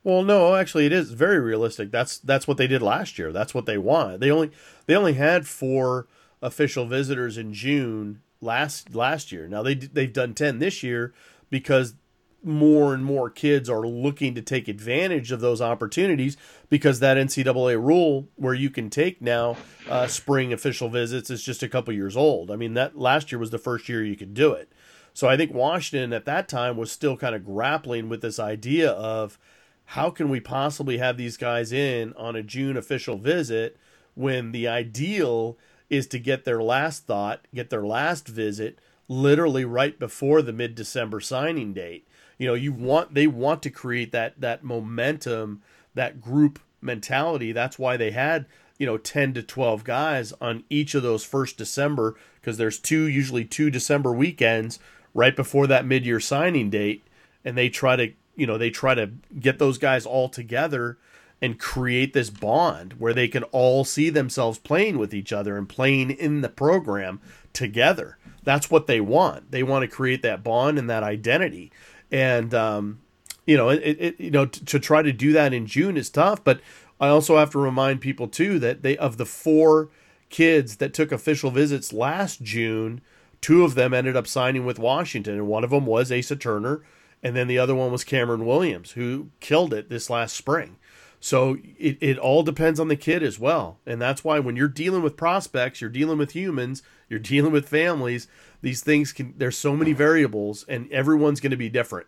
[0.03, 1.91] Well, no, actually, it is very realistic.
[1.91, 3.31] That's that's what they did last year.
[3.31, 4.19] That's what they want.
[4.19, 4.51] They only
[4.85, 6.07] they only had four
[6.41, 9.47] official visitors in June last last year.
[9.47, 11.13] Now they they've done ten this year
[11.49, 11.95] because
[12.43, 16.37] more and more kids are looking to take advantage of those opportunities
[16.69, 19.55] because that NCAA rule where you can take now
[19.89, 22.51] uh, spring official visits is just a couple years old.
[22.51, 24.71] I mean, that last year was the first year you could do it.
[25.13, 28.91] So I think Washington at that time was still kind of grappling with this idea
[28.91, 29.37] of
[29.85, 33.77] how can we possibly have these guys in on a June official visit
[34.15, 35.57] when the ideal
[35.89, 40.75] is to get their last thought, get their last visit literally right before the mid
[40.75, 45.61] December signing date you know you want they want to create that that momentum
[45.93, 47.51] that group mentality.
[47.51, 48.45] That's why they had
[48.77, 53.03] you know 10 to 12 guys on each of those first december because there's two
[53.03, 54.79] usually two december weekends
[55.13, 57.03] right before that mid-year signing date
[57.45, 60.97] and they try to you know they try to get those guys all together
[61.41, 65.67] and create this bond where they can all see themselves playing with each other and
[65.67, 67.19] playing in the program
[67.51, 68.17] together.
[68.43, 69.51] That's what they want.
[69.51, 71.69] They want to create that bond and that identity
[72.13, 72.99] and um,
[73.45, 76.09] you know, it, it you know to, to try to do that in June is
[76.09, 76.41] tough.
[76.41, 76.61] But
[77.01, 79.89] I also have to remind people too that they of the four
[80.29, 83.01] kids that took official visits last June,
[83.41, 86.81] two of them ended up signing with Washington, and one of them was Asa Turner,
[87.21, 90.77] and then the other one was Cameron Williams, who killed it this last spring.
[91.23, 93.79] So it, it all depends on the kid as well.
[93.85, 97.69] And that's why when you're dealing with prospects, you're dealing with humans, you're dealing with
[97.69, 98.27] families,
[98.61, 102.07] these things can there's so many variables and everyone's going to be different.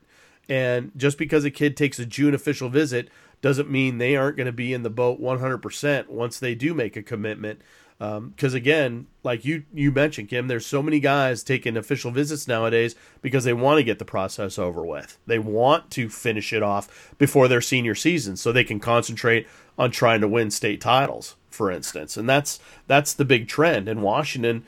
[0.50, 3.08] And just because a kid takes a June official visit
[3.42, 6.98] doesn't mean they aren't going to be in the boat 100% once they do make
[6.98, 7.62] a commitment
[7.98, 12.48] because um, again, like you you mentioned, Kim, there's so many guys taking official visits
[12.48, 15.18] nowadays because they want to get the process over with.
[15.26, 19.92] They want to finish it off before their senior season, so they can concentrate on
[19.92, 22.18] trying to win state titles, for instance.
[22.18, 23.88] And that's that's the big trend.
[23.88, 24.66] in Washington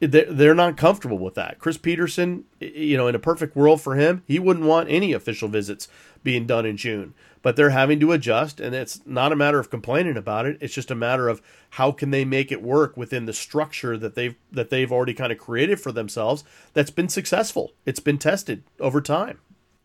[0.00, 1.58] they're not comfortable with that.
[1.58, 5.48] Chris Petersen, you know, in a perfect world for him, he wouldn't want any official
[5.48, 5.88] visits
[6.22, 7.14] being done in June.
[7.44, 10.56] But they're having to adjust, and it's not a matter of complaining about it.
[10.62, 14.14] It's just a matter of how can they make it work within the structure that
[14.14, 16.42] they've that they've already kind of created for themselves.
[16.72, 17.74] That's been successful.
[17.84, 19.40] It's been tested over time.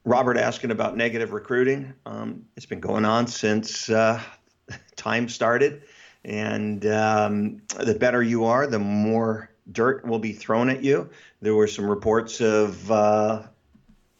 [0.05, 1.93] Robert asking about negative recruiting.
[2.05, 4.21] Um, it's been going on since uh,
[4.95, 5.83] time started,
[6.23, 11.09] and um, the better you are, the more dirt will be thrown at you.
[11.41, 13.43] There were some reports of uh,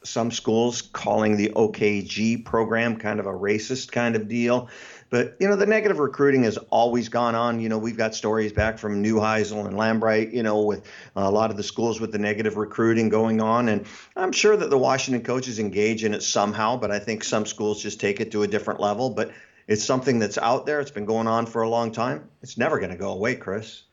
[0.04, 4.70] some schools calling the OKG program kind of a racist kind of deal.
[5.10, 7.60] But you know, the negative recruiting has always gone on.
[7.60, 10.34] You know, we've got stories back from Neuheisel and Lambright.
[10.34, 10.86] You know, with
[11.16, 13.86] a lot of the schools with the negative recruiting going on, and
[14.16, 16.78] I'm sure that the Washington coaches engage in it somehow.
[16.78, 19.10] But I think some schools just take it to a different level.
[19.10, 19.32] But
[19.68, 20.80] it's something that's out there.
[20.80, 22.30] It's been going on for a long time.
[22.41, 23.84] It's never going to go away, Chris.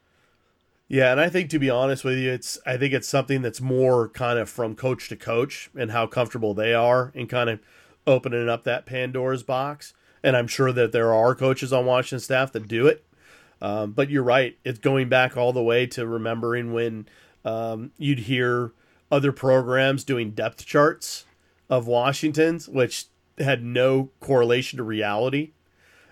[0.88, 3.60] Yeah, and I think to be honest with you, it's I think it's something that's
[3.60, 7.60] more kind of from coach to coach and how comfortable they are in kind of
[8.06, 9.94] opening up that Pandora's box.
[10.22, 13.04] And I'm sure that there are coaches on Washington staff that do it.
[13.60, 17.08] Um, but you're right; it's going back all the way to remembering when
[17.44, 18.72] um, you'd hear
[19.10, 21.24] other programs doing depth charts
[21.68, 23.06] of Washington's, which
[23.38, 25.52] had no correlation to reality,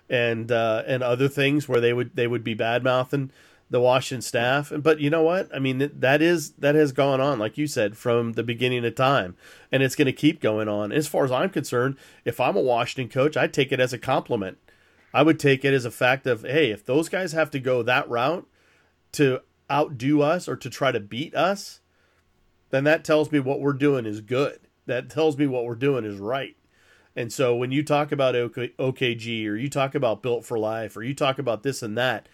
[0.09, 3.31] and uh, and other things where they would they would be bad mouthing
[3.71, 4.73] the Washington staff.
[4.77, 5.55] But you know what?
[5.55, 8.95] I mean, that is that has gone on, like you said, from the beginning of
[8.95, 9.37] time,
[9.73, 10.93] and it's going to keep going on.
[10.93, 13.99] As far as I'm concerned, if I'm a Washington coach, I'd take it as a
[13.99, 14.59] compliment.
[15.13, 17.83] I would take it as a fact of, hey, if those guys have to go
[17.83, 18.47] that route
[19.13, 19.41] to
[19.71, 21.81] outdo us or to try to beat us,
[22.71, 24.59] then that tells me what we're doing is good.
[24.87, 26.57] That tells me what we're doing is right.
[27.17, 31.05] And so when you talk about OKG or you talk about Built for Life or
[31.05, 32.29] you talk about this and that,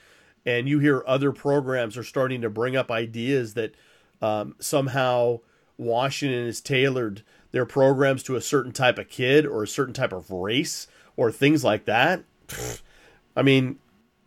[0.46, 3.74] and you hear other programs are starting to bring up ideas that
[4.22, 5.40] um, somehow
[5.76, 7.22] Washington has tailored
[7.52, 10.86] their programs to a certain type of kid or a certain type of race
[11.16, 12.24] or things like that.
[13.36, 13.78] I mean,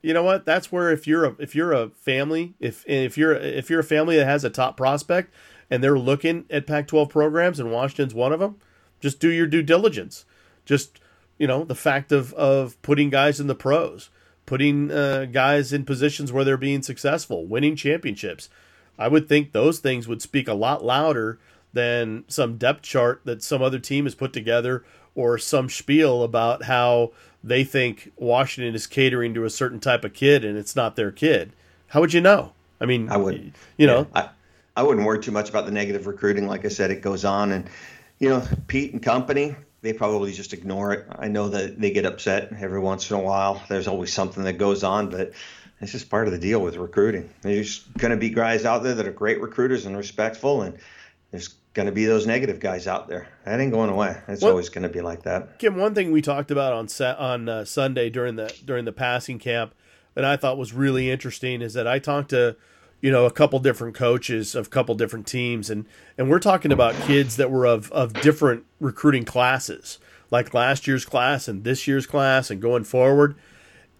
[0.01, 0.45] you know what?
[0.45, 3.85] That's where if you're a if you're a family, if if you're if you're a
[3.85, 5.33] family that has a top prospect
[5.69, 8.57] and they're looking at Pac-12 programs and Washington's one of them,
[8.99, 10.25] just do your due diligence.
[10.65, 10.99] Just
[11.37, 14.09] you know the fact of of putting guys in the pros
[14.45, 18.49] putting uh, guys in positions where they're being successful, winning championships.
[18.97, 21.39] I would think those things would speak a lot louder
[21.73, 24.83] than some depth chart that some other team has put together
[25.15, 27.11] or some spiel about how
[27.43, 31.11] they think Washington is catering to a certain type of kid and it's not their
[31.11, 31.53] kid.
[31.87, 32.53] How would you know?
[32.79, 34.29] I mean, I would, you know, yeah,
[34.75, 36.47] I, I wouldn't worry too much about the negative recruiting.
[36.47, 37.69] Like I said, it goes on and,
[38.19, 41.05] you know, Pete and company, they probably just ignore it.
[41.11, 43.61] I know that they get upset every once in a while.
[43.67, 45.33] There's always something that goes on, but
[45.81, 47.29] it's just part of the deal with recruiting.
[47.41, 50.77] There's going to be guys out there that are great recruiters and respectful, and
[51.31, 53.27] there's going to be those negative guys out there.
[53.43, 54.17] That ain't going away.
[54.29, 55.59] It's well, always going to be like that.
[55.59, 58.93] Kim, one thing we talked about on set, on uh, Sunday during the during the
[58.93, 59.75] passing camp
[60.13, 62.55] that I thought was really interesting is that I talked to
[63.03, 65.69] you know a couple different coaches of a couple different teams.
[65.69, 65.85] And
[66.17, 69.99] and we're talking about kids that were of of different recruiting classes
[70.31, 73.35] like last year's class and this year's class and going forward.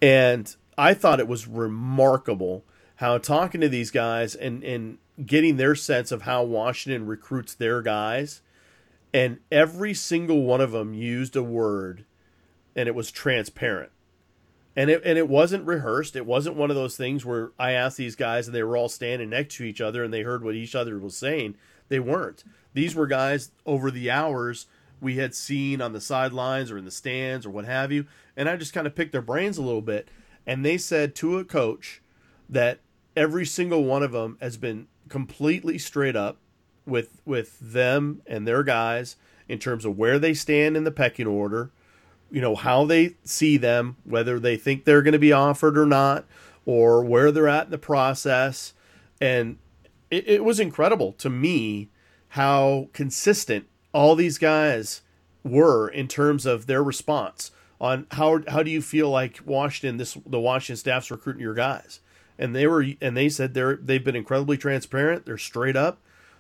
[0.02, 2.64] And I thought it was remarkable
[2.96, 7.82] how talking to these guys and and getting their sense of how Washington recruits their
[7.82, 8.42] guys
[9.14, 12.06] and every single one of them used a word
[12.76, 13.92] and it was transparent
[14.76, 16.16] and it and it wasn't rehearsed.
[16.16, 18.90] It wasn't one of those things where I asked these guys and they were all
[18.90, 21.56] standing next to each other and they heard what each other was saying.
[21.90, 22.44] They weren't.
[22.74, 24.66] These were guys over the hours
[25.00, 28.06] we had seen on the sidelines or in the stands or what have you.
[28.36, 30.08] And I just kind of picked their brains a little bit.
[30.48, 32.02] And they said to a coach
[32.50, 32.80] that
[33.16, 36.38] every single one of them has been completely straight up
[36.86, 39.16] with with them and their guys
[39.48, 41.72] in terms of where they stand in the pecking order
[42.34, 45.86] you know how they see them, whether they think they're going to be offered or
[45.86, 46.26] not,
[46.66, 48.74] or where they're at in the process.
[49.22, 49.60] And
[50.10, 51.92] it, it was incredible to me
[52.30, 55.04] how consistent all these guys
[55.44, 60.18] were in terms of their response on how how do you feel like Washington this
[60.26, 62.00] the Washington staff's recruiting your guys?
[62.40, 65.28] And they were and they said they're they've been incredibly transparent.
[65.28, 66.00] They're straight up.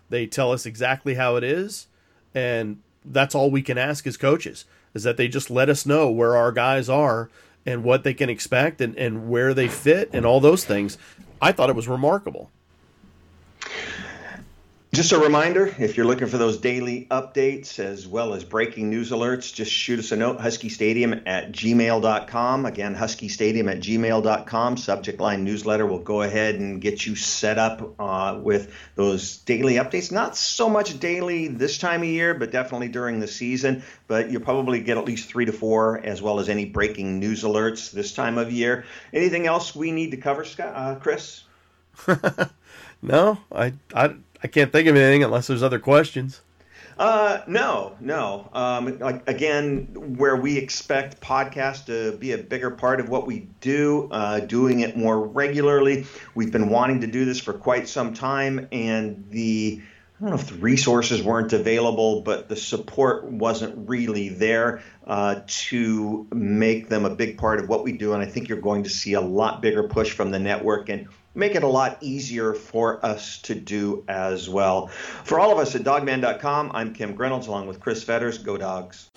[0.09, 1.85] They tell us exactly how it is.
[2.33, 6.09] And that's all we can ask as coaches is that they just let us know
[6.09, 7.29] where our guys are
[7.65, 10.97] and what they can expect and, and where they fit and all those things.
[11.41, 12.51] I thought it was remarkable.
[14.93, 19.09] Just a reminder if you're looking for those daily updates as well as breaking news
[19.09, 22.67] alerts, just shoot us a note, huskystadium at gmail.com.
[22.67, 24.77] Again, huskystadium at gmail.com.
[24.77, 29.77] Subject line newsletter will go ahead and get you set up uh, with those daily
[29.77, 30.11] updates.
[30.11, 33.81] Not so much daily this time of year, but definitely during the season.
[34.05, 37.41] But you'll probably get at least three to four, as well as any breaking news
[37.41, 38.85] alerts this time of year.
[39.11, 41.45] Anything else we need to cover, Scott, uh, Chris?
[43.01, 44.13] no, I, I
[44.43, 46.41] I can't think of anything unless there's other questions.
[46.97, 48.49] Uh, no, no.
[48.53, 53.47] Um, like again, where we expect podcasts to be a bigger part of what we
[53.61, 56.05] do, uh, doing it more regularly.
[56.35, 59.81] We've been wanting to do this for quite some time, and the
[60.19, 65.41] I don't know if the resources weren't available, but the support wasn't really there uh,
[65.47, 68.13] to make them a big part of what we do.
[68.13, 70.89] And I think you're going to see a lot bigger push from the network.
[70.89, 74.87] And make it a lot easier for us to do as well.
[75.23, 78.37] For all of us at dawgman.com, I'm Kim Reynolds along with Chris Fetters.
[78.37, 79.09] Go Dogs.